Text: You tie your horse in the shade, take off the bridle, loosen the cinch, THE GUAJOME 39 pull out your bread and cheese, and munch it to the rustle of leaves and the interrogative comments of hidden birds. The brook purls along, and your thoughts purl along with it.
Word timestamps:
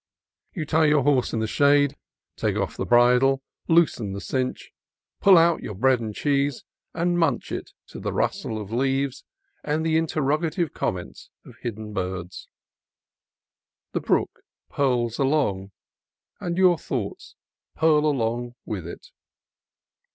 You 0.53 0.65
tie 0.65 0.85
your 0.85 1.03
horse 1.03 1.31
in 1.31 1.41
the 1.41 1.45
shade, 1.47 1.95
take 2.35 2.55
off 2.55 2.75
the 2.75 2.87
bridle, 2.87 3.43
loosen 3.67 4.13
the 4.13 4.19
cinch, 4.19 4.71
THE 5.19 5.25
GUAJOME 5.25 5.35
39 5.35 5.35
pull 5.35 5.37
out 5.37 5.61
your 5.61 5.75
bread 5.75 5.99
and 5.99 6.15
cheese, 6.15 6.63
and 6.95 7.19
munch 7.19 7.51
it 7.51 7.69
to 7.89 7.99
the 7.99 8.11
rustle 8.11 8.59
of 8.59 8.71
leaves 8.73 9.23
and 9.63 9.85
the 9.85 9.97
interrogative 9.97 10.73
comments 10.73 11.29
of 11.45 11.53
hidden 11.61 11.93
birds. 11.93 12.47
The 13.91 14.01
brook 14.01 14.39
purls 14.71 15.19
along, 15.19 15.69
and 16.39 16.57
your 16.57 16.79
thoughts 16.79 17.35
purl 17.75 18.03
along 18.07 18.55
with 18.65 18.87
it. 18.87 19.11